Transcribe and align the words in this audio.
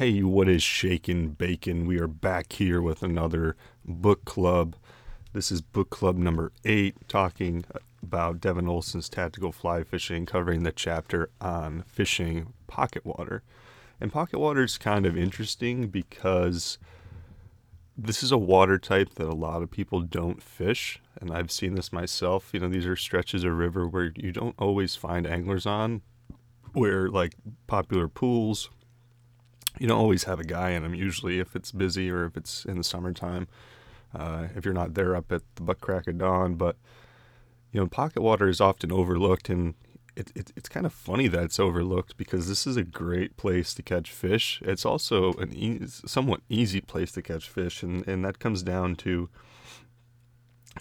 Hey, 0.00 0.22
what 0.22 0.48
is 0.48 0.62
shaking 0.62 1.32
bacon? 1.32 1.84
We 1.84 2.00
are 2.00 2.06
back 2.06 2.54
here 2.54 2.80
with 2.80 3.02
another 3.02 3.54
book 3.84 4.24
club. 4.24 4.74
This 5.34 5.52
is 5.52 5.60
book 5.60 5.90
club 5.90 6.16
number 6.16 6.52
eight, 6.64 6.96
talking 7.06 7.66
about 8.02 8.40
Devin 8.40 8.66
Olsen's 8.66 9.10
tactical 9.10 9.52
fly 9.52 9.84
fishing, 9.84 10.24
covering 10.24 10.62
the 10.62 10.72
chapter 10.72 11.28
on 11.38 11.82
fishing 11.86 12.54
pocket 12.66 13.04
water. 13.04 13.42
And 14.00 14.10
pocket 14.10 14.38
water 14.38 14.64
is 14.64 14.78
kind 14.78 15.04
of 15.04 15.18
interesting 15.18 15.88
because 15.88 16.78
this 17.94 18.22
is 18.22 18.32
a 18.32 18.38
water 18.38 18.78
type 18.78 19.16
that 19.16 19.28
a 19.28 19.34
lot 19.34 19.62
of 19.62 19.70
people 19.70 20.00
don't 20.00 20.42
fish. 20.42 20.98
And 21.20 21.30
I've 21.30 21.52
seen 21.52 21.74
this 21.74 21.92
myself. 21.92 22.54
You 22.54 22.60
know, 22.60 22.70
these 22.70 22.86
are 22.86 22.96
stretches 22.96 23.44
of 23.44 23.52
river 23.52 23.86
where 23.86 24.14
you 24.16 24.32
don't 24.32 24.54
always 24.58 24.96
find 24.96 25.26
anglers 25.26 25.66
on, 25.66 26.00
where 26.72 27.10
like 27.10 27.34
popular 27.66 28.08
pools 28.08 28.70
you 29.78 29.86
don't 29.86 29.98
always 29.98 30.24
have 30.24 30.40
a 30.40 30.44
guy 30.44 30.70
in 30.70 30.82
them 30.82 30.94
usually 30.94 31.38
if 31.38 31.54
it's 31.54 31.72
busy 31.72 32.10
or 32.10 32.24
if 32.24 32.36
it's 32.36 32.64
in 32.64 32.76
the 32.78 32.84
summertime 32.84 33.46
uh, 34.14 34.48
if 34.56 34.64
you're 34.64 34.74
not 34.74 34.94
there 34.94 35.14
up 35.14 35.30
at 35.30 35.42
the 35.54 35.62
butt 35.62 35.80
crack 35.80 36.06
of 36.06 36.18
dawn 36.18 36.54
but 36.54 36.76
you 37.72 37.80
know 37.80 37.86
pocket 37.86 38.22
water 38.22 38.48
is 38.48 38.60
often 38.60 38.90
overlooked 38.90 39.48
and 39.48 39.74
it, 40.16 40.32
it, 40.34 40.52
it's 40.56 40.68
kind 40.68 40.86
of 40.86 40.92
funny 40.92 41.28
that 41.28 41.44
it's 41.44 41.60
overlooked 41.60 42.16
because 42.16 42.48
this 42.48 42.66
is 42.66 42.76
a 42.76 42.82
great 42.82 43.36
place 43.36 43.72
to 43.74 43.82
catch 43.82 44.10
fish. 44.10 44.60
It's 44.64 44.84
also 44.84 45.32
an 45.34 45.52
e- 45.52 45.80
somewhat 45.86 46.40
easy 46.48 46.80
place 46.80 47.12
to 47.12 47.22
catch 47.22 47.48
fish 47.48 47.82
and, 47.82 48.06
and 48.06 48.24
that 48.24 48.38
comes 48.38 48.62
down 48.62 48.96
to 48.96 49.28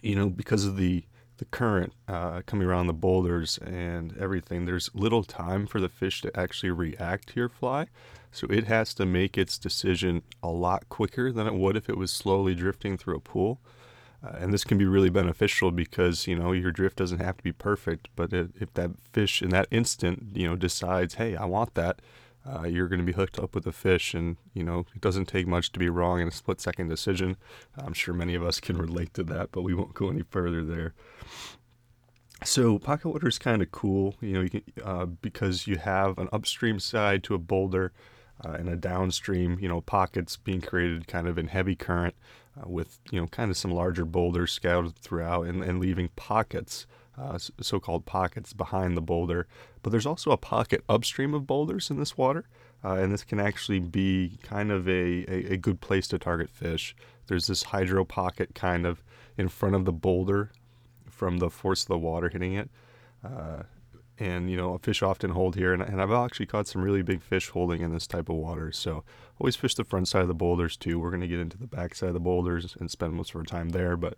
you 0.02 0.16
know 0.16 0.30
because 0.30 0.66
of 0.66 0.78
the 0.78 1.04
the 1.40 1.46
current 1.46 1.94
uh, 2.08 2.42
coming 2.46 2.68
around 2.68 2.88
the 2.88 2.94
boulders 2.94 3.58
and 3.60 4.16
everything, 4.18 4.66
there's 4.66 4.92
little 4.94 5.24
time 5.24 5.66
for 5.66 5.80
the 5.80 5.90
fish 5.90 6.22
to 6.22 6.40
actually 6.40 6.70
react 6.70 7.30
to 7.30 7.40
your 7.40 7.50
fly. 7.50 7.88
So 8.32 8.46
it 8.50 8.66
has 8.66 8.94
to 8.96 9.06
make 9.06 9.38
its 9.38 9.58
decision 9.58 10.22
a 10.44 10.50
lot 10.50 10.88
quicker 10.90 11.32
than 11.32 11.48
it 11.48 11.56
would 11.56 11.76
if 11.76 11.90
it 11.90 11.98
was 11.98 12.12
slowly 12.12 12.54
drifting 12.54 12.98
through 12.98 13.16
a 13.16 13.22
pool. 13.22 13.60
Uh, 14.22 14.36
and 14.38 14.54
this 14.54 14.66
can 14.66 14.78
be 14.78 14.86
really 14.86 15.10
beneficial 15.10 15.72
because 15.72 16.28
you 16.28 16.36
know 16.36 16.52
your 16.52 16.72
drift 16.72 16.98
doesn't 16.98 17.20
have 17.22 17.38
to 17.38 17.44
be 17.44 17.54
perfect, 17.54 18.10
but 18.18 18.34
if, 18.34 18.50
if 18.60 18.74
that 18.74 18.92
fish 19.14 19.42
in 19.42 19.50
that 19.50 19.68
instant 19.72 20.32
you 20.34 20.46
know 20.46 20.58
decides, 20.58 21.14
hey, 21.16 21.38
I 21.38 21.46
want 21.46 21.74
that, 21.76 22.02
uh, 22.50 22.64
you're 22.64 22.88
going 22.88 23.00
to 23.00 23.06
be 23.06 23.14
hooked 23.14 23.38
up 23.38 23.54
with 23.54 23.68
a 23.68 23.72
fish, 23.72 24.14
and 24.14 24.38
you 24.54 24.64
know 24.64 24.86
it 24.96 25.02
doesn't 25.02 25.28
take 25.28 25.48
much 25.48 25.72
to 25.72 25.80
be 25.80 25.90
wrong 25.90 26.20
in 26.20 26.28
a 26.28 26.32
split 26.32 26.60
second 26.60 26.88
decision. 26.88 27.38
I'm 27.78 27.94
sure 27.94 28.14
many 28.14 28.36
of 28.36 28.44
us 28.44 28.60
can 28.60 28.78
relate 28.78 29.14
to 29.16 29.24
that, 29.26 29.52
but 29.52 29.62
we 29.62 29.74
won't 29.74 29.94
go 29.94 30.10
any 30.10 30.24
further 30.24 30.64
there. 30.64 30.94
So 32.44 32.80
pocket 32.80 33.10
water 33.10 33.28
is 33.28 33.38
kind 33.38 33.62
of 33.62 33.72
cool, 33.72 34.16
you 34.22 34.34
know, 34.34 34.42
you 34.42 34.50
can, 34.50 34.64
uh, 34.84 35.06
because 35.06 35.68
you 35.68 35.76
have 35.78 36.18
an 36.18 36.30
upstream 36.32 36.80
side 36.80 37.22
to 37.26 37.36
a 37.36 37.38
boulder 37.38 37.92
uh, 38.44 38.52
and 38.52 38.70
a 38.70 38.78
downstream, 38.78 39.60
you 39.60 39.68
know, 39.68 39.82
pockets 39.82 40.38
being 40.38 40.62
created 40.62 41.06
kind 41.08 41.28
of 41.28 41.38
in 41.38 41.48
heavy 41.48 41.76
current 41.76 42.16
uh, 42.58 42.68
with, 42.68 43.00
you 43.12 43.20
know, 43.20 43.28
kind 43.28 43.52
of 43.52 43.58
some 43.58 43.72
larger 43.72 44.06
boulders 44.06 44.54
scattered 44.54 44.96
throughout 44.98 45.48
and, 45.48 45.62
and 45.62 45.82
leaving 45.82 46.10
pockets, 46.16 46.88
uh, 47.20 47.38
so 47.38 47.80
called 47.80 48.06
pockets 48.06 48.54
behind 48.54 48.96
the 48.96 49.02
boulder. 49.02 49.48
But 49.84 49.90
there's 49.92 50.06
also 50.06 50.32
a 50.32 50.38
pocket 50.38 50.84
upstream 50.88 51.34
of 51.34 51.46
boulders 51.46 51.90
in 51.90 51.98
this 51.98 52.18
water. 52.18 52.46
Uh, 52.84 52.94
and 52.94 53.12
this 53.12 53.24
can 53.24 53.40
actually 53.40 53.80
be 53.80 54.40
kind 54.42 54.72
of 54.72 54.88
a, 54.88 55.26
a, 55.28 55.54
a, 55.54 55.58
good 55.58 55.82
place 55.82 56.08
to 56.08 56.18
target 56.18 56.50
fish. 56.50 56.96
There's 57.28 57.48
this 57.48 57.64
hydro 57.64 58.06
pocket 58.06 58.56
kind 58.56 58.86
of 58.86 59.04
in 59.38 59.50
front 59.50 59.76
of 59.76 59.84
the 59.84 59.92
boulder 59.92 60.52
from 61.10 61.40
the 61.40 61.50
force 61.50 61.82
of 61.82 61.90
the 61.90 61.98
water 61.98 62.30
hitting 62.30 62.54
it. 62.54 62.70
Uh, 63.22 63.64
and 64.20 64.50
you 64.50 64.58
know 64.58 64.78
fish 64.78 65.02
often 65.02 65.32
hold 65.32 65.56
here 65.56 65.74
and, 65.74 65.82
and, 65.82 66.02
i've 66.02 66.12
actually 66.12 66.46
caught 66.46 66.68
some 66.68 66.82
really 66.82 67.02
big 67.02 67.22
fish 67.22 67.50
holding 67.50 67.82
in 67.82 67.94
this 67.94 68.06
type 68.06 68.30
of 68.30 68.36
water 68.36 68.72
so 68.72 69.04
always 69.40 69.56
fish 69.56 69.76
the 69.76 69.84
front 69.84 70.08
side 70.08 70.22
of 70.22 70.28
the 70.28 70.34
boulders 70.34 70.76
too 70.76 71.00
we're 71.00 71.10
going 71.10 71.22
to 71.22 71.28
get 71.28 71.40
into 71.40 71.58
the 71.58 71.68
back 71.68 71.96
side 71.96 72.10
of 72.10 72.14
the 72.14 72.20
boulders 72.20 72.76
and 72.80 72.92
spend 72.92 73.14
most 73.14 73.30
of 73.32 73.38
our 73.38 73.44
time 73.44 73.70
there 73.70 73.96
but 73.96 74.18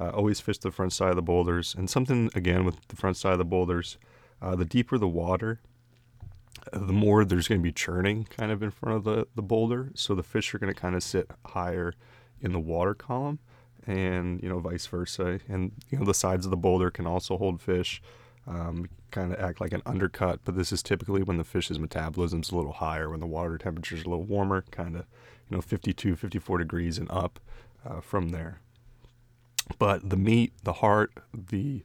uh, 0.00 0.10
always 0.10 0.40
fish 0.40 0.58
the 0.58 0.70
front 0.70 0.92
side 0.92 1.10
of 1.10 1.16
the 1.16 1.22
boulders. 1.22 1.74
And 1.76 1.88
something 1.88 2.30
again 2.34 2.64
with 2.64 2.76
the 2.88 2.96
front 2.96 3.16
side 3.16 3.32
of 3.32 3.38
the 3.38 3.44
boulders 3.44 3.98
uh, 4.42 4.56
the 4.56 4.64
deeper 4.64 4.96
the 4.98 5.08
water 5.08 5.60
the 6.72 6.92
more 6.92 7.24
there's 7.24 7.48
going 7.48 7.60
to 7.60 7.62
be 7.62 7.72
churning 7.72 8.24
kind 8.24 8.50
of 8.50 8.62
in 8.62 8.70
front 8.70 8.96
of 8.96 9.04
the, 9.04 9.26
the 9.34 9.42
boulder. 9.42 9.90
So 9.94 10.14
the 10.14 10.22
fish 10.22 10.54
are 10.54 10.58
going 10.58 10.72
to 10.72 10.78
kind 10.78 10.94
of 10.94 11.02
sit 11.02 11.30
higher 11.46 11.94
in 12.40 12.52
the 12.52 12.60
water 12.60 12.94
column 12.94 13.38
and 13.86 14.42
you 14.42 14.48
know 14.48 14.58
vice 14.58 14.86
versa. 14.86 15.40
And 15.48 15.72
you 15.90 15.98
know 15.98 16.04
the 16.04 16.14
sides 16.14 16.44
of 16.44 16.50
the 16.50 16.56
boulder 16.56 16.90
can 16.90 17.06
also 17.06 17.36
hold 17.36 17.60
fish 17.60 18.02
um, 18.46 18.86
kind 19.10 19.32
of 19.32 19.40
act 19.40 19.60
like 19.60 19.72
an 19.72 19.82
undercut, 19.86 20.40
but 20.44 20.56
this 20.56 20.72
is 20.72 20.82
typically 20.82 21.22
when 21.22 21.36
the 21.36 21.44
fish's 21.44 21.78
metabolism 21.78 22.40
is 22.40 22.50
a 22.50 22.56
little 22.56 22.72
higher, 22.72 23.10
when 23.10 23.20
the 23.20 23.26
water 23.26 23.58
temperature 23.58 23.96
is 23.96 24.02
a 24.02 24.08
little 24.08 24.24
warmer, 24.24 24.64
kind 24.70 24.96
of, 24.96 25.04
you 25.48 25.56
know, 25.56 25.60
52, 25.60 26.16
54 26.16 26.58
degrees 26.58 26.98
and 26.98 27.10
up 27.10 27.40
uh, 27.84 28.00
from 28.00 28.30
there. 28.30 28.60
But 29.78 30.08
the 30.08 30.16
meat, 30.16 30.52
the 30.62 30.74
heart, 30.74 31.12
the 31.32 31.84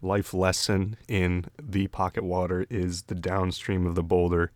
life 0.00 0.34
lesson 0.34 0.96
in 1.08 1.46
the 1.60 1.86
pocket 1.88 2.24
water 2.24 2.66
is 2.68 3.02
the 3.04 3.14
downstream 3.14 3.86
of 3.86 3.94
the 3.94 4.02
boulder. 4.02 4.52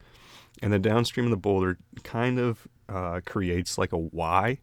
And 0.62 0.72
the 0.72 0.78
downstream 0.78 1.26
of 1.26 1.30
the 1.30 1.36
boulder 1.36 1.78
kind 2.02 2.38
of 2.38 2.66
uh, 2.88 3.20
creates 3.24 3.78
like 3.78 3.92
a 3.92 3.98
Y 3.98 4.58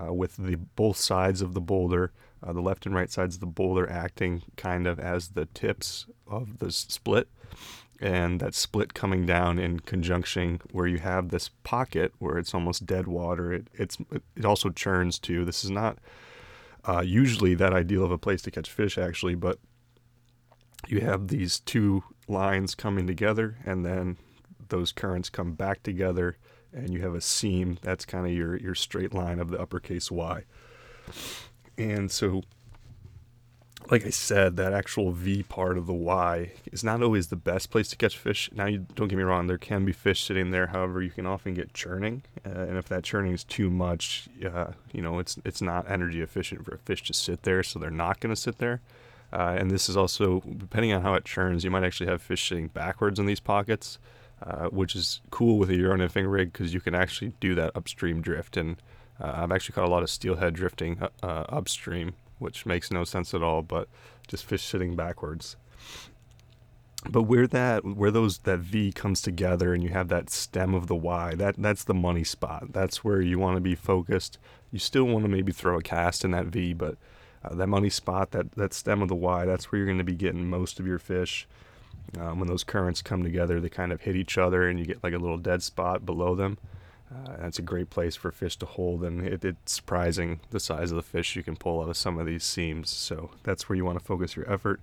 uh, 0.00 0.12
with 0.12 0.36
the 0.36 0.56
both 0.56 0.96
sides 0.96 1.40
of 1.42 1.54
the 1.54 1.60
boulder 1.60 2.12
uh, 2.42 2.52
the 2.52 2.60
left 2.60 2.86
and 2.86 2.94
right 2.94 3.10
sides 3.10 3.36
of 3.36 3.40
the 3.40 3.46
boulder 3.46 3.88
acting 3.90 4.42
kind 4.56 4.86
of 4.86 4.98
as 4.98 5.30
the 5.30 5.46
tips 5.46 6.06
of 6.26 6.58
the 6.58 6.70
split 6.70 7.28
and 8.00 8.40
that 8.40 8.54
split 8.54 8.94
coming 8.94 9.26
down 9.26 9.58
in 9.58 9.80
conjunction 9.80 10.60
where 10.72 10.86
you 10.86 10.98
have 10.98 11.28
this 11.28 11.50
pocket 11.64 12.12
where 12.18 12.38
it's 12.38 12.54
almost 12.54 12.86
dead 12.86 13.06
water 13.06 13.52
it, 13.52 13.68
it's 13.74 13.98
it 14.36 14.44
also 14.44 14.70
churns 14.70 15.18
too 15.18 15.44
this 15.44 15.64
is 15.64 15.70
not 15.70 15.98
uh, 16.84 17.00
usually 17.00 17.54
that 17.54 17.72
ideal 17.72 18.04
of 18.04 18.10
a 18.10 18.18
place 18.18 18.42
to 18.42 18.50
catch 18.50 18.70
fish 18.70 18.96
actually 18.98 19.34
but 19.34 19.58
you 20.88 21.00
have 21.00 21.28
these 21.28 21.60
two 21.60 22.02
lines 22.28 22.74
coming 22.74 23.06
together 23.06 23.58
and 23.64 23.84
then 23.84 24.16
those 24.68 24.92
currents 24.92 25.28
come 25.28 25.52
back 25.52 25.82
together 25.82 26.36
and 26.72 26.92
you 26.92 27.02
have 27.02 27.14
a 27.14 27.20
seam 27.20 27.78
that's 27.82 28.04
kind 28.04 28.26
of 28.26 28.32
your 28.32 28.56
your 28.56 28.74
straight 28.74 29.12
line 29.12 29.38
of 29.38 29.50
the 29.50 29.60
uppercase 29.60 30.10
y. 30.10 30.44
And 31.76 32.10
so, 32.10 32.42
like 33.90 34.06
I 34.06 34.10
said, 34.10 34.56
that 34.56 34.72
actual 34.72 35.12
V 35.12 35.42
part 35.42 35.78
of 35.78 35.86
the 35.86 35.94
Y 35.94 36.52
is 36.72 36.84
not 36.84 37.02
always 37.02 37.28
the 37.28 37.36
best 37.36 37.70
place 37.70 37.88
to 37.88 37.96
catch 37.96 38.16
fish. 38.16 38.50
Now, 38.52 38.66
you 38.66 38.86
don't 38.94 39.08
get 39.08 39.16
me 39.16 39.24
wrong; 39.24 39.46
there 39.46 39.58
can 39.58 39.84
be 39.84 39.92
fish 39.92 40.24
sitting 40.24 40.50
there. 40.50 40.68
However, 40.68 41.02
you 41.02 41.10
can 41.10 41.26
often 41.26 41.54
get 41.54 41.74
churning, 41.74 42.22
uh, 42.44 42.50
and 42.50 42.76
if 42.76 42.88
that 42.88 43.04
churning 43.04 43.32
is 43.32 43.44
too 43.44 43.70
much, 43.70 44.28
uh, 44.44 44.72
you 44.92 45.02
know, 45.02 45.18
it's 45.18 45.38
it's 45.44 45.62
not 45.62 45.90
energy 45.90 46.20
efficient 46.20 46.64
for 46.64 46.74
a 46.74 46.78
fish 46.78 47.02
to 47.04 47.14
sit 47.14 47.42
there, 47.42 47.62
so 47.62 47.78
they're 47.78 47.90
not 47.90 48.20
going 48.20 48.34
to 48.34 48.40
sit 48.40 48.58
there. 48.58 48.80
Uh, 49.32 49.56
and 49.58 49.70
this 49.70 49.88
is 49.88 49.96
also 49.96 50.40
depending 50.56 50.92
on 50.92 51.02
how 51.02 51.14
it 51.14 51.24
churns, 51.24 51.64
you 51.64 51.70
might 51.70 51.84
actually 51.84 52.08
have 52.08 52.20
fish 52.20 52.48
sitting 52.48 52.68
backwards 52.68 53.18
in 53.18 53.26
these 53.26 53.40
pockets, 53.40 53.98
uh, 54.42 54.66
which 54.68 54.96
is 54.96 55.20
cool 55.30 55.56
with 55.58 55.70
a 55.70 55.76
Euro 55.76 55.96
nymphing 55.96 56.30
rig 56.30 56.52
because 56.52 56.74
you 56.74 56.80
can 56.80 56.94
actually 56.94 57.32
do 57.40 57.54
that 57.54 57.70
upstream 57.76 58.20
drift 58.20 58.56
and 58.56 58.76
uh, 59.20 59.32
I've 59.36 59.52
actually 59.52 59.74
caught 59.74 59.84
a 59.84 59.90
lot 59.90 60.02
of 60.02 60.10
steelhead 60.10 60.54
drifting 60.54 61.00
uh, 61.22 61.44
upstream, 61.48 62.14
which 62.40 62.66
makes 62.66 62.90
no 62.90 63.04
sense 63.04 63.32
at 63.34 63.42
all, 63.42 63.62
but 63.62 63.88
just 64.26 64.44
fish 64.44 64.64
sitting 64.64 64.96
backwards. 64.96 65.56
But 67.08 67.22
where 67.22 67.46
that 67.46 67.84
where 67.84 68.10
those 68.10 68.38
that 68.38 68.58
V 68.58 68.92
comes 68.92 69.22
together 69.22 69.72
and 69.72 69.82
you 69.82 69.88
have 69.90 70.08
that 70.08 70.28
stem 70.28 70.74
of 70.74 70.86
the 70.86 70.94
Y, 70.94 71.34
that 71.36 71.54
that's 71.56 71.84
the 71.84 71.94
money 71.94 72.24
spot. 72.24 72.72
That's 72.72 73.02
where 73.02 73.22
you 73.22 73.38
want 73.38 73.56
to 73.56 73.60
be 73.60 73.74
focused. 73.74 74.38
You 74.70 74.78
still 74.78 75.04
want 75.04 75.24
to 75.24 75.28
maybe 75.28 75.52
throw 75.52 75.78
a 75.78 75.82
cast 75.82 76.24
in 76.24 76.32
that 76.32 76.46
V, 76.46 76.74
but 76.74 76.96
uh, 77.42 77.54
that 77.54 77.68
money 77.68 77.88
spot, 77.88 78.32
that 78.32 78.52
that 78.52 78.74
stem 78.74 79.00
of 79.00 79.08
the 79.08 79.14
Y, 79.14 79.46
that's 79.46 79.70
where 79.70 79.78
you're 79.78 79.86
going 79.86 79.98
to 79.98 80.04
be 80.04 80.14
getting 80.14 80.50
most 80.50 80.78
of 80.78 80.86
your 80.86 80.98
fish. 80.98 81.48
Um, 82.18 82.38
when 82.40 82.48
those 82.48 82.64
currents 82.64 83.02
come 83.02 83.22
together, 83.22 83.60
they 83.60 83.68
kind 83.68 83.92
of 83.92 84.02
hit 84.02 84.16
each 84.16 84.36
other, 84.36 84.68
and 84.68 84.78
you 84.78 84.84
get 84.84 85.02
like 85.02 85.14
a 85.14 85.18
little 85.18 85.38
dead 85.38 85.62
spot 85.62 86.04
below 86.04 86.34
them. 86.34 86.58
Uh, 87.12 87.34
it's 87.40 87.58
a 87.58 87.62
great 87.62 87.90
place 87.90 88.14
for 88.14 88.30
fish 88.30 88.56
to 88.56 88.66
hold, 88.66 89.02
and 89.02 89.26
it, 89.26 89.44
it's 89.44 89.72
surprising 89.72 90.40
the 90.50 90.60
size 90.60 90.92
of 90.92 90.96
the 90.96 91.02
fish 91.02 91.34
you 91.34 91.42
can 91.42 91.56
pull 91.56 91.82
out 91.82 91.88
of 91.88 91.96
some 91.96 92.18
of 92.18 92.26
these 92.26 92.44
seams. 92.44 92.88
So 92.90 93.30
that's 93.42 93.68
where 93.68 93.76
you 93.76 93.84
want 93.84 93.98
to 93.98 94.04
focus 94.04 94.36
your 94.36 94.50
effort. 94.50 94.80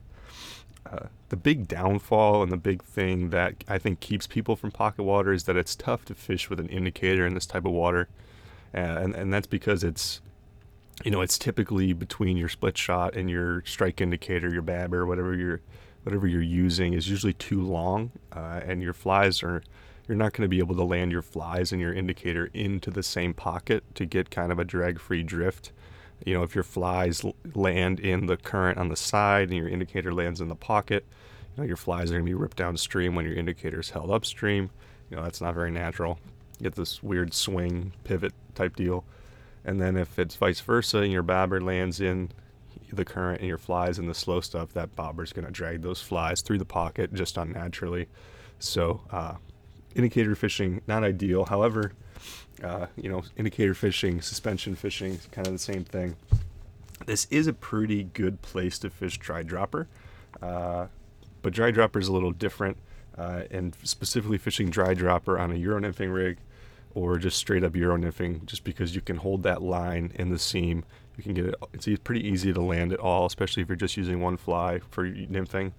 Uh, 0.85 1.07
the 1.29 1.37
big 1.37 1.67
downfall 1.67 2.43
and 2.43 2.51
the 2.51 2.57
big 2.57 2.83
thing 2.83 3.29
that 3.29 3.63
I 3.67 3.77
think 3.77 3.99
keeps 3.99 4.27
people 4.27 4.55
from 4.55 4.71
pocket 4.71 5.03
water 5.03 5.31
is 5.33 5.43
that 5.43 5.57
it's 5.57 5.75
tough 5.75 6.05
to 6.05 6.15
fish 6.15 6.49
with 6.49 6.59
an 6.59 6.69
indicator 6.69 7.25
in 7.25 7.33
this 7.33 7.45
type 7.45 7.65
of 7.65 7.71
water, 7.71 8.07
uh, 8.73 8.77
and 8.77 9.15
and 9.15 9.33
that's 9.33 9.47
because 9.47 9.83
it's 9.83 10.21
you 11.03 11.11
know 11.11 11.21
it's 11.21 11.37
typically 11.37 11.93
between 11.93 12.37
your 12.37 12.49
split 12.49 12.77
shot 12.77 13.15
and 13.15 13.29
your 13.29 13.63
strike 13.65 13.99
indicator, 13.99 14.49
your 14.49 14.61
bobber, 14.61 15.05
whatever 15.05 15.33
you're 15.35 15.61
whatever 16.03 16.25
you're 16.25 16.41
using 16.41 16.93
is 16.93 17.09
usually 17.09 17.33
too 17.33 17.61
long, 17.61 18.11
uh, 18.31 18.61
and 18.65 18.81
your 18.81 18.93
flies 18.93 19.43
are 19.43 19.61
you're 20.07 20.17
not 20.17 20.33
going 20.33 20.43
to 20.43 20.47
be 20.47 20.59
able 20.59 20.75
to 20.75 20.83
land 20.83 21.11
your 21.11 21.21
flies 21.21 21.71
and 21.71 21.81
your 21.81 21.93
indicator 21.93 22.49
into 22.53 22.89
the 22.89 23.03
same 23.03 23.33
pocket 23.33 23.83
to 23.95 24.05
get 24.05 24.29
kind 24.29 24.51
of 24.51 24.59
a 24.59 24.65
drag 24.65 24.99
free 24.99 25.23
drift. 25.23 25.71
You 26.25 26.33
know, 26.33 26.43
if 26.43 26.55
your 26.55 26.63
flies 26.63 27.23
land 27.53 27.99
in 27.99 28.25
the 28.25 28.37
current 28.37 28.77
on 28.77 28.89
the 28.89 28.95
side 28.95 29.49
and 29.49 29.57
your 29.57 29.67
indicator 29.67 30.13
lands 30.13 30.41
in 30.41 30.47
the 30.47 30.55
pocket, 30.55 31.05
you 31.55 31.63
know, 31.63 31.67
your 31.67 31.77
flies 31.77 32.09
are 32.09 32.13
going 32.13 32.25
to 32.25 32.29
be 32.29 32.33
ripped 32.33 32.57
downstream 32.57 33.15
when 33.15 33.25
your 33.25 33.35
indicator 33.35 33.79
is 33.79 33.89
held 33.89 34.09
upstream. 34.09 34.69
You 35.09 35.17
know, 35.17 35.23
that's 35.23 35.41
not 35.41 35.53
very 35.53 35.71
natural. 35.71 36.19
You 36.57 36.63
get 36.63 36.75
this 36.75 37.03
weird 37.03 37.33
swing 37.33 37.93
pivot 38.03 38.33
type 38.55 38.75
deal. 38.75 39.03
And 39.65 39.81
then 39.81 39.97
if 39.97 40.17
it's 40.17 40.35
vice 40.35 40.61
versa 40.61 40.99
and 40.99 41.11
your 41.11 41.23
bobber 41.23 41.59
lands 41.59 41.99
in 41.99 42.31
the 42.91 43.05
current 43.05 43.39
and 43.41 43.47
your 43.47 43.57
flies 43.57 43.99
in 43.99 44.07
the 44.07 44.13
slow 44.13 44.39
stuff, 44.39 44.73
that 44.73 44.95
bobber 44.95 45.23
is 45.23 45.33
going 45.33 45.45
to 45.45 45.51
drag 45.51 45.81
those 45.81 46.01
flies 46.01 46.41
through 46.41 46.57
the 46.57 46.65
pocket 46.65 47.13
just 47.13 47.37
unnaturally. 47.37 48.07
So, 48.59 49.01
uh, 49.11 49.35
indicator 49.97 50.35
fishing, 50.35 50.81
not 50.87 51.03
ideal. 51.03 51.45
However, 51.45 51.91
uh, 52.63 52.85
you 52.95 53.09
know, 53.09 53.23
indicator 53.35 53.73
fishing, 53.73 54.21
suspension 54.21 54.75
fishing, 54.75 55.19
kind 55.31 55.47
of 55.47 55.53
the 55.53 55.59
same 55.59 55.83
thing. 55.83 56.15
This 57.05 57.27
is 57.29 57.47
a 57.47 57.53
pretty 57.53 58.03
good 58.03 58.41
place 58.41 58.79
to 58.79 58.89
fish 58.89 59.17
dry 59.17 59.43
dropper, 59.43 59.87
uh, 60.41 60.87
but 61.41 61.53
dry 61.53 61.71
dropper 61.71 61.99
is 61.99 62.07
a 62.07 62.13
little 62.13 62.31
different. 62.31 62.77
Uh, 63.17 63.45
and 63.49 63.75
specifically 63.81 64.37
fishing 64.37 64.69
dry 64.69 64.93
dropper 64.93 65.39
on 65.39 65.51
a 65.51 65.55
Euro 65.55 65.81
nymphing 65.81 66.13
rig 66.13 66.37
or 66.93 67.17
just 67.17 67.35
straight 67.35 67.63
up 67.63 67.75
Euro 67.75 67.97
nymphing, 67.97 68.45
just 68.45 68.63
because 68.63 68.93
you 68.93 69.01
can 69.01 69.17
hold 69.17 69.41
that 69.41 69.59
line 69.59 70.11
in 70.13 70.29
the 70.29 70.37
seam. 70.37 70.83
You 71.17 71.23
can 71.23 71.33
get 71.33 71.47
it, 71.47 71.55
it's 71.73 71.87
pretty 72.03 72.27
easy 72.27 72.53
to 72.53 72.61
land 72.61 72.93
it 72.93 72.99
all, 72.99 73.25
especially 73.25 73.63
if 73.63 73.69
you're 73.69 73.75
just 73.75 73.97
using 73.97 74.21
one 74.21 74.37
fly 74.37 74.81
for 74.91 75.09
nymphing. 75.09 75.71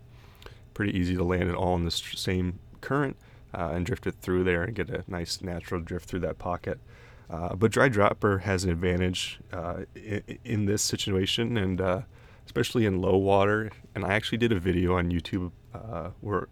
Pretty 0.75 0.99
easy 0.99 1.15
to 1.15 1.23
land 1.23 1.49
it 1.49 1.55
all 1.55 1.77
in 1.77 1.85
the 1.85 1.93
same 1.93 2.59
current 2.81 3.17
uh, 3.55 3.71
and 3.73 3.87
drift 3.87 4.07
it 4.07 4.15
through 4.21 4.45
there 4.45 4.65
and 4.65 4.75
get 4.75 4.91
a 4.91 5.05
nice 5.07 5.41
natural 5.41 5.81
drift 5.81 6.09
through 6.09 6.21
that 6.21 6.39
pocket. 6.39 6.79
Uh, 7.31 7.55
but 7.55 7.71
dry 7.71 7.89
dropper 7.89 8.39
has 8.39 8.65
an 8.65 8.71
advantage 8.71 9.39
uh, 9.53 9.85
in, 9.95 10.23
in, 10.45 10.65
this 10.65 10.81
situation, 10.81 11.59
and 11.59 11.81
uh, 11.81 12.01
especially 12.47 12.87
in 12.87 13.01
low 13.01 13.17
water. 13.17 13.71
And 13.95 14.05
I 14.05 14.15
actually 14.15 14.39
did 14.39 14.51
a 14.51 14.59
video 14.59 14.97
on 14.97 15.11
YouTube 15.11 15.53
uh, 15.75 16.11
where 16.21 16.49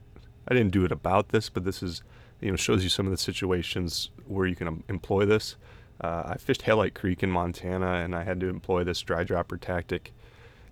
I 0.46 0.54
didn't 0.54 0.72
do 0.72 0.84
it 0.84 0.92
about 0.92 1.30
this, 1.30 1.48
but 1.48 1.64
this 1.64 1.82
is 1.82 2.02
you 2.40 2.50
know 2.50 2.56
shows 2.56 2.82
you 2.82 2.90
some 2.90 3.06
of 3.06 3.10
the 3.10 3.18
situations 3.18 4.10
where 4.26 4.46
you 4.46 4.54
can 4.54 4.68
um, 4.68 4.84
employ 4.88 5.24
this. 5.24 5.56
Uh, 5.98 6.24
I 6.26 6.36
fished 6.36 6.62
Hyalite 6.62 6.92
Creek 6.92 7.22
in 7.22 7.30
Montana, 7.30 7.94
and 8.04 8.14
I 8.14 8.24
had 8.24 8.38
to 8.40 8.48
employ 8.48 8.84
this 8.84 9.00
dry 9.00 9.24
dropper 9.24 9.56
tactic 9.56 10.12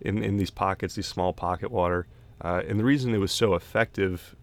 in 0.02 0.22
in 0.22 0.36
these 0.36 0.50
pockets, 0.50 0.96
these 0.96 1.06
small 1.06 1.32
pocket 1.32 1.70
water. 1.70 2.06
and 2.42 2.78
the 2.78 2.84
reason 2.84 3.14
it 3.14 3.18
was 3.18 3.32
so 3.32 3.54
effective 3.54 4.36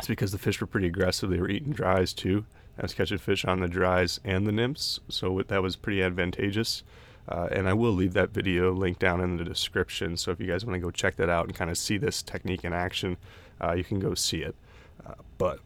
it's 0.00 0.08
because 0.08 0.32
the 0.32 0.38
fish 0.38 0.62
were 0.62 0.66
pretty 0.66 0.86
aggressive. 0.86 1.28
They 1.28 1.40
were 1.40 1.50
eating 1.50 1.74
dries 1.74 2.14
too. 2.14 2.46
I 2.78 2.82
was 2.82 2.94
catching 2.94 3.18
fish 3.18 3.44
on 3.44 3.60
the 3.60 3.68
dries 3.68 4.18
and 4.24 4.46
the 4.46 4.52
nymphs, 4.52 4.98
so 5.10 5.42
that 5.46 5.62
was 5.62 5.76
pretty 5.76 6.02
advantageous. 6.02 6.82
Uh, 7.28 7.48
and 7.52 7.68
I 7.68 7.74
will 7.74 7.92
leave 7.92 8.14
that 8.14 8.30
video 8.30 8.72
link 8.72 8.98
down 8.98 9.20
in 9.20 9.36
the 9.36 9.44
description. 9.44 10.16
So 10.16 10.30
if 10.30 10.40
you 10.40 10.46
guys 10.46 10.64
want 10.64 10.76
to 10.76 10.80
go 10.80 10.90
check 10.90 11.16
that 11.16 11.28
out 11.28 11.44
and 11.44 11.54
kind 11.54 11.70
of 11.70 11.76
see 11.76 11.98
this 11.98 12.22
technique 12.22 12.64
in 12.64 12.72
action, 12.72 13.18
uh, 13.62 13.74
you 13.74 13.84
can 13.84 14.00
go 14.00 14.14
see 14.14 14.38
it. 14.38 14.56
Uh, 15.06 15.12
but 15.36 15.60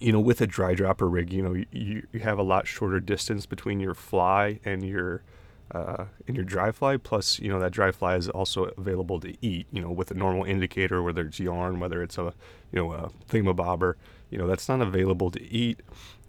you 0.00 0.12
know, 0.12 0.20
with 0.20 0.40
a 0.40 0.46
dry 0.46 0.74
dropper 0.74 1.08
rig, 1.08 1.32
you 1.32 1.42
know, 1.42 1.64
you, 1.70 2.06
you 2.12 2.20
have 2.20 2.38
a 2.38 2.42
lot 2.42 2.66
shorter 2.66 2.98
distance 2.98 3.46
between 3.46 3.78
your 3.78 3.94
fly 3.94 4.58
and 4.64 4.84
your 4.84 5.22
uh, 5.70 6.06
in 6.26 6.34
your 6.34 6.44
dry 6.44 6.72
fly. 6.72 6.96
Plus, 6.96 7.38
you 7.38 7.48
know 7.48 7.60
that 7.60 7.72
dry 7.72 7.90
fly 7.90 8.16
is 8.16 8.28
also 8.28 8.64
available 8.76 9.20
to 9.20 9.34
eat. 9.40 9.66
You 9.72 9.82
know, 9.82 9.90
with 9.90 10.10
a 10.10 10.14
normal 10.14 10.44
indicator, 10.44 11.02
whether 11.02 11.26
it's 11.26 11.38
yarn, 11.40 11.80
whether 11.80 12.02
it's 12.02 12.18
a 12.18 12.32
you 12.72 12.78
know 12.78 12.92
a 12.92 13.10
thingamabobber, 13.28 13.94
you 14.30 14.38
know 14.38 14.46
that's 14.46 14.68
not 14.68 14.80
available 14.80 15.30
to 15.30 15.42
eat. 15.42 15.80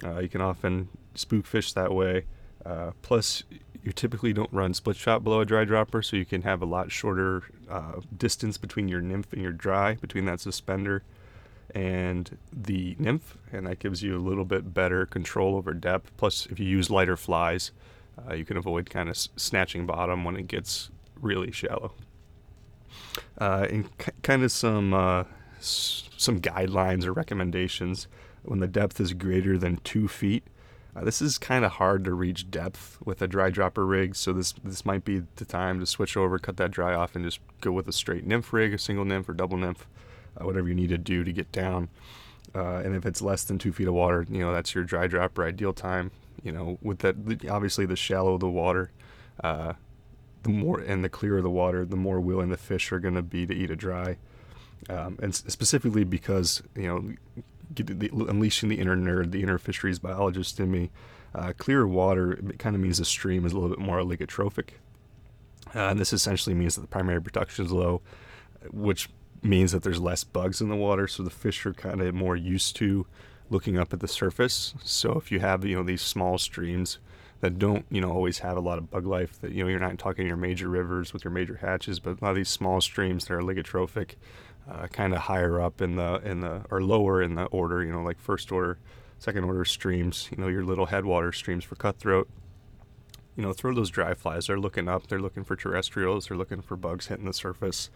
Uh, 0.04 0.20
you 0.20 0.30
can 0.30 0.42
often 0.42 0.90
spook 1.16 1.46
fish 1.46 1.74
that 1.74 1.94
way. 1.94 2.26
Uh, 2.66 2.92
plus, 3.02 3.44
you 3.84 3.92
typically 3.92 4.34
don't 4.34 4.52
run 4.52 4.74
split 4.74 4.98
shot 4.98 5.24
below 5.24 5.42
a 5.42 5.46
dry 5.46 5.64
dropper, 5.64 6.02
so 6.02 6.18
you 6.18 6.26
can 6.26 6.42
have 6.42 6.62
a 6.62 6.66
lot 6.66 6.92
shorter 6.92 7.44
uh, 7.70 8.02
distance 8.16 8.58
between 8.58 8.88
your 8.88 9.02
nymph 9.02 9.32
and 9.32 9.42
your 9.42 9.54
dry, 9.54 9.96
between 9.96 10.26
that 10.26 10.40
suspender 10.40 11.04
and 11.76 12.38
the 12.52 12.96
nymph, 13.00 13.38
and 13.52 13.68
that 13.68 13.80
gives 13.80 14.02
you 14.02 14.18
a 14.18 14.20
little 14.20 14.46
bit 14.46 14.74
better 14.74 15.06
control 15.06 15.56
over 15.56 15.74
depth. 15.74 16.12
Plus, 16.18 16.48
if 16.48 16.60
you 16.60 16.66
use 16.66 16.90
lighter 16.90 17.18
flies, 17.18 17.72
uh, 18.28 18.34
you 18.34 18.46
can 18.46 18.58
avoid 18.58 18.90
kind 18.90 19.10
of 19.10 19.14
s- 19.16 19.30
snatching 19.36 19.86
bottom 19.86 20.24
when 20.24 20.36
it 20.36 20.48
gets 20.48 20.90
really 21.22 21.52
shallow. 21.52 21.94
Uh, 23.40 23.68
and 23.70 23.98
k- 23.98 24.12
kind 24.24 24.44
of 24.44 24.52
some 24.52 24.94
uh, 24.94 25.24
s- 25.60 26.10
some 26.18 26.40
guidelines 26.42 27.06
or 27.06 27.14
recommendations 27.14 28.08
when 28.44 28.60
the 28.60 28.68
depth 28.68 29.00
is 29.00 29.14
greater 29.14 29.58
than 29.58 29.78
two 29.84 30.08
feet. 30.08 30.44
Uh, 30.96 31.04
this 31.04 31.22
is 31.22 31.38
kind 31.38 31.64
of 31.64 31.74
hard 31.74 32.04
to 32.04 32.14
reach 32.14 32.50
depth 32.50 32.98
with 33.06 33.22
a 33.22 33.28
dry 33.28 33.50
dropper 33.50 33.86
rig, 33.86 34.16
so 34.16 34.34
this 34.34 34.54
this 34.64 34.86
might 34.86 35.06
be 35.06 35.22
the 35.36 35.46
time 35.46 35.80
to 35.80 35.86
switch 35.86 36.18
over, 36.18 36.40
cut 36.40 36.58
that 36.58 36.72
dry 36.72 36.94
off, 36.94 37.16
and 37.16 37.24
just 37.24 37.40
go 37.62 37.72
with 37.72 37.88
a 37.88 37.94
straight 37.94 38.26
nymph 38.26 38.52
rig, 38.52 38.74
a 38.74 38.78
single 38.78 39.06
nymph 39.06 39.30
or 39.30 39.34
double 39.34 39.58
nymph, 39.58 39.88
uh, 40.40 40.46
whatever 40.46 40.68
you 40.68 40.76
need 40.76 40.90
to 40.90 40.98
do 40.98 41.24
to 41.24 41.32
get 41.32 41.52
down. 41.52 41.90
Uh, 42.56 42.78
and 42.78 42.96
if 42.96 43.06
it's 43.06 43.22
less 43.22 43.44
than 43.44 43.60
two 43.60 43.72
feet 43.72 43.88
of 43.88 43.94
water, 43.94 44.26
you 44.30 44.40
know 44.40 44.52
that's 44.52 44.74
your 44.74 44.84
dry 44.84 45.06
dropper 45.08 45.44
ideal 45.46 45.72
time 45.74 46.12
you 46.44 46.52
know, 46.52 46.78
with 46.82 47.00
that 47.00 47.16
obviously 47.50 47.86
the 47.86 47.96
shallow 47.96 48.38
the 48.38 48.50
water, 48.50 48.92
uh, 49.44 49.74
the 50.44 50.50
more 50.50 50.80
and 50.80 51.04
the 51.04 51.10
clearer 51.10 51.42
the 51.42 51.50
water, 51.50 51.86
the 51.86 51.96
more 51.96 52.20
willing 52.20 52.50
the 52.50 52.58
fish 52.58 52.92
are 52.92 53.00
going 53.00 53.16
to 53.16 53.22
be 53.22 53.46
to 53.46 53.54
eat 53.54 53.70
a 53.70 53.76
dry. 53.76 54.18
Um, 54.90 55.20
and 55.22 55.36
specifically 55.36 56.04
because 56.04 56.64
you 56.76 56.88
know, 56.88 57.44
the, 57.76 58.10
unleashing 58.14 58.70
the 58.70 58.80
inner 58.80 58.96
nerd, 58.96 59.32
the 59.32 59.44
inner 59.44 59.58
fisheries 59.58 60.00
biologist 60.00 60.60
in 60.60 60.72
me, 60.72 60.90
uh, 61.36 61.54
clearer 61.58 61.88
water 61.88 62.40
kind 62.58 62.76
of 62.76 62.82
means 62.82 62.98
the 62.98 63.06
stream 63.06 63.46
is 63.46 63.52
a 63.52 63.56
little 63.56 63.70
bit 63.70 63.80
more 63.80 63.98
oligotrophic, 63.98 64.70
uh, 65.76 65.80
and 65.90 66.00
this 66.00 66.14
essentially 66.14 66.56
means 66.56 66.76
that 66.76 66.82
the 66.82 66.88
primary 66.88 67.22
production 67.22 67.66
is 67.66 67.72
low, 67.72 68.02
which 68.72 69.10
means 69.44 69.72
that 69.72 69.84
there's 69.84 70.00
less 70.00 70.24
bugs 70.24 70.62
in 70.62 70.70
the 70.70 70.76
water, 70.76 71.08
so 71.08 71.24
the 71.24 71.30
fish 71.30 71.66
are 71.66 71.74
kind 71.74 72.02
of 72.02 72.16
more 72.16 72.36
used 72.36 72.76
to 72.78 73.06
looking 73.50 73.78
up 73.78 73.94
at 73.94 74.00
the 74.00 74.08
surface. 74.08 74.74
So 74.84 75.14
if 75.14 75.32
you 75.32 75.40
have 75.40 75.66
you 75.66 75.76
know 75.76 75.84
these 75.84 76.02
small 76.02 76.38
streams 76.38 77.00
that 77.42 77.58
don't 77.58 77.86
you 77.90 78.02
know 78.02 78.12
always 78.12 78.40
have 78.40 78.58
a 78.58 78.62
lot 78.62 78.78
of 78.78 78.90
bug 78.90 79.06
life, 79.06 79.40
that 79.42 79.52
you 79.52 79.64
know 79.64 79.70
you're 79.70 79.80
not 79.80 79.98
talking 79.98 80.28
your 80.28 80.38
major 80.38 80.70
rivers 80.70 81.14
with 81.14 81.24
your 81.24 81.32
major 81.32 81.58
hatches, 81.62 82.00
but 82.00 82.22
a 82.22 82.24
lot 82.24 82.32
of 82.32 82.36
these 82.36 82.50
small 82.50 82.82
streams 82.82 83.26
that 83.26 83.34
are 83.34 83.42
oligotrophic, 83.42 84.16
uh, 84.70 84.88
kind 84.88 85.14
of 85.14 85.22
higher 85.22 85.60
up 85.62 85.82
in 85.82 85.96
the 85.96 86.22
in 86.24 86.42
the 86.42 86.64
or 86.70 86.82
lower 86.82 87.22
in 87.22 87.36
the 87.36 87.46
order, 87.46 87.84
you 87.84 87.92
know 87.92 88.02
like 88.02 88.20
first 88.20 88.52
order, 88.52 88.78
second 89.18 89.44
order 89.44 89.66
streams, 89.66 90.30
you 90.32 90.38
know 90.38 90.48
your 90.48 90.64
little 90.64 90.88
headwater 90.88 91.32
streams 91.32 91.64
for 91.64 91.76
cutthroat. 91.76 92.28
You 93.36 93.44
know, 93.46 93.54
throw 93.54 93.74
those 93.74 93.90
dry 93.90 94.16
flies. 94.16 94.48
They're 94.48 94.60
looking 94.60 94.90
up. 94.90 95.08
They're 95.08 95.22
looking 95.22 95.46
for 95.46 95.56
terrestrials. 95.56 96.28
They're 96.28 96.36
looking 96.36 96.62
for 96.62 96.76
bugs 96.76 97.08
hitting 97.08 97.24
the 97.24 97.32
surface, 97.32 97.90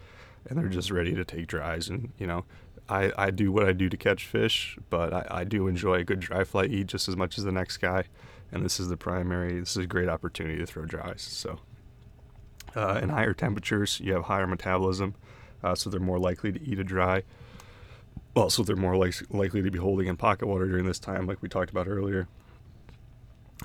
and 0.48 0.58
they're 0.58 0.68
just 0.68 0.90
ready 0.90 1.14
to 1.14 1.22
take 1.22 1.48
dries. 1.48 1.90
And 1.90 2.12
you 2.16 2.26
know, 2.26 2.46
I, 2.88 3.12
I 3.16 3.30
do 3.30 3.50
what 3.50 3.66
I 3.66 3.72
do 3.72 3.88
to 3.88 3.96
catch 3.96 4.26
fish, 4.26 4.78
but 4.90 5.12
I, 5.12 5.26
I 5.30 5.44
do 5.44 5.66
enjoy 5.68 5.94
a 5.94 6.04
good 6.04 6.20
dry 6.20 6.44
fly 6.44 6.64
eat 6.64 6.88
just 6.88 7.08
as 7.08 7.16
much 7.16 7.38
as 7.38 7.44
the 7.44 7.52
next 7.52 7.78
guy. 7.78 8.04
And 8.52 8.64
this 8.64 8.78
is 8.78 8.88
the 8.88 8.96
primary, 8.96 9.58
this 9.58 9.70
is 9.70 9.84
a 9.84 9.86
great 9.86 10.08
opportunity 10.08 10.58
to 10.58 10.66
throw 10.66 10.84
dries. 10.84 11.22
So, 11.22 11.60
uh, 12.76 13.00
in 13.02 13.08
higher 13.08 13.32
temperatures, 13.32 14.00
you 14.00 14.12
have 14.12 14.24
higher 14.24 14.46
metabolism, 14.46 15.14
uh, 15.62 15.74
so 15.74 15.88
they're 15.88 16.00
more 16.00 16.18
likely 16.18 16.52
to 16.52 16.62
eat 16.62 16.78
a 16.78 16.84
dry. 16.84 17.22
Also, 18.36 18.62
they're 18.62 18.76
more 18.76 18.96
like, 18.96 19.14
likely 19.30 19.62
to 19.62 19.70
be 19.70 19.78
holding 19.78 20.06
in 20.06 20.16
pocket 20.16 20.46
water 20.46 20.66
during 20.66 20.84
this 20.84 20.98
time, 20.98 21.26
like 21.26 21.40
we 21.40 21.48
talked 21.48 21.70
about 21.70 21.88
earlier. 21.88 22.28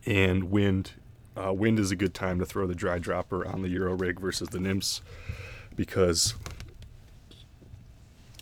And 0.05 0.45
wind, 0.45 0.93
uh, 1.35 1.53
wind 1.53 1.79
is 1.79 1.91
a 1.91 1.95
good 1.95 2.13
time 2.13 2.39
to 2.39 2.45
throw 2.45 2.67
the 2.67 2.75
dry 2.75 2.99
dropper 2.99 3.45
on 3.45 3.63
the 3.63 3.69
Euro 3.69 3.95
rig 3.95 4.19
versus 4.19 4.49
the 4.49 4.59
nymphs 4.59 5.01
because 5.75 6.35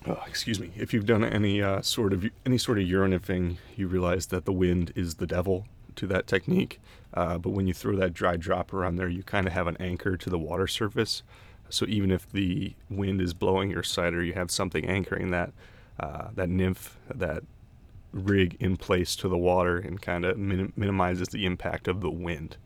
oh, 0.08 0.24
excuse 0.26 0.60
me, 0.60 0.72
if 0.76 0.94
you've 0.94 1.06
done 1.06 1.24
any 1.24 1.62
uh, 1.62 1.82
sort 1.82 2.14
of 2.14 2.26
any 2.46 2.58
sort 2.58 2.78
of 2.78 2.86
Euro 2.88 3.08
nymphing, 3.08 3.58
you 3.76 3.88
realize 3.88 4.28
that 4.28 4.46
the 4.46 4.54
wind 4.54 4.92
is 4.96 5.16
the 5.16 5.28
devil 5.28 5.66
to 5.96 6.08
that 6.08 6.28
technique. 6.28 6.80
Uh, 7.14 7.38
but 7.38 7.50
when 7.50 7.68
you 7.68 7.74
throw 7.74 7.96
that 7.96 8.14
dry 8.14 8.38
dropper 8.38 8.86
on 8.86 8.96
there, 8.96 9.10
you 9.10 9.24
kind 9.24 9.48
of 9.48 9.54
have 9.54 9.68
an 9.68 9.78
anchor 9.80 10.16
to 10.18 10.30
the 10.30 10.38
water 10.38 10.68
surface. 10.68 11.24
So 11.70 11.86
even 11.88 12.12
if 12.12 12.32
the 12.32 12.76
wind 12.90 13.22
is 13.22 13.34
blowing 13.34 13.72
your 13.72 13.84
sighter, 13.84 14.24
you 14.24 14.34
have 14.34 14.52
something 14.52 14.86
anchoring 14.86 15.32
that 15.32 15.52
uh, 16.00 16.30
that 16.36 16.50
nymph, 16.50 16.98
that 17.14 17.44
rig 18.14 18.56
in 18.60 18.78
place 18.78 19.16
to 19.18 19.28
the 19.28 19.38
water, 19.38 19.78
and 19.78 20.02
kind 20.02 20.26
of 20.26 20.38
minim- 20.38 20.74
minimizes 20.76 21.30
the 21.30 21.46
impact 21.46 21.88
of 21.88 22.02
the 22.02 22.12
wind. 22.12 22.58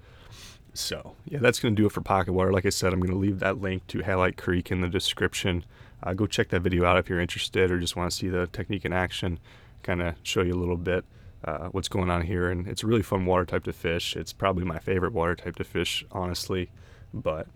So 0.74 1.16
yeah, 1.26 1.40
that's 1.40 1.60
going 1.60 1.76
to 1.76 1.82
do 1.82 1.86
it 1.88 1.92
for 1.92 2.02
pocket 2.02 2.34
water. 2.34 2.52
Like 2.52 2.66
I 2.66 2.70
said, 2.70 2.94
I'm 2.94 3.00
going 3.00 3.12
to 3.12 3.18
leave 3.18 3.40
that 3.40 3.60
link 3.60 3.88
to 3.88 4.00
Hyalite 4.00 4.38
Creek 4.38 4.72
in 4.72 4.82
the 4.82 4.88
description 4.88 5.66
uh, 6.04 6.14
go 6.14 6.26
check 6.26 6.50
that 6.50 6.62
video 6.62 6.86
out 6.86 6.98
if 6.98 7.10
you're 7.10 7.20
interested 7.20 7.72
or 7.72 7.80
just 7.80 7.96
want 7.96 8.10
to 8.10 8.16
see 8.16 8.30
the 8.30 8.48
technique 8.48 8.86
in 8.86 8.94
action, 8.94 9.40
kind 9.84 10.02
of 10.02 10.16
show 10.24 10.42
you 10.42 10.54
a 10.54 10.60
little 10.60 10.78
bit 10.78 11.06
uh, 11.44 11.68
what's 11.70 11.88
going 11.88 12.10
on 12.10 12.22
here. 12.22 12.50
And 12.50 12.68
it's 12.68 12.84
a 12.84 12.88
really 12.88 13.02
fun 13.02 13.26
water 13.26 13.46
type 13.46 13.64
to 13.66 13.74
fish. 13.74 14.16
It's 14.16 14.34
probably 14.34 14.64
my 14.64 14.80
favorite 14.80 15.14
water 15.14 15.36
type 15.36 15.56
to 15.58 15.64
fish, 15.64 16.06
honestly. 16.12 16.70
But 17.14 17.48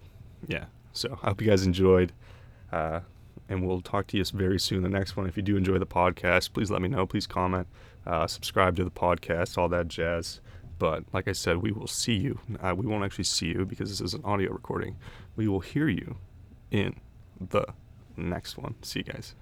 yeah, 0.47 0.65
so 0.93 1.17
I 1.23 1.29
hope 1.29 1.41
you 1.41 1.47
guys 1.47 1.65
enjoyed. 1.65 2.11
Uh, 2.71 3.01
and 3.47 3.65
we'll 3.65 3.81
talk 3.81 4.07
to 4.07 4.17
you 4.17 4.25
very 4.25 4.59
soon. 4.59 4.81
The 4.81 4.89
next 4.89 5.15
one. 5.15 5.27
If 5.27 5.37
you 5.37 5.43
do 5.43 5.55
enjoy 5.55 5.77
the 5.77 5.85
podcast, 5.85 6.53
please 6.53 6.71
let 6.71 6.81
me 6.81 6.87
know. 6.87 7.05
Please 7.05 7.27
comment, 7.27 7.67
uh, 8.05 8.27
subscribe 8.27 8.75
to 8.77 8.83
the 8.83 8.91
podcast, 8.91 9.57
all 9.57 9.69
that 9.69 9.87
jazz. 9.87 10.41
But 10.77 11.03
like 11.13 11.27
I 11.27 11.31
said, 11.31 11.57
we 11.57 11.71
will 11.71 11.87
see 11.87 12.15
you. 12.15 12.39
Uh, 12.61 12.73
we 12.75 12.85
won't 12.85 13.03
actually 13.03 13.25
see 13.25 13.47
you 13.47 13.65
because 13.65 13.89
this 13.89 14.01
is 14.01 14.13
an 14.13 14.21
audio 14.25 14.51
recording. 14.51 14.97
We 15.35 15.47
will 15.47 15.61
hear 15.61 15.87
you 15.87 16.17
in 16.71 16.99
the 17.39 17.65
next 18.17 18.57
one. 18.57 18.75
See 18.81 19.00
you 19.00 19.05
guys. 19.05 19.36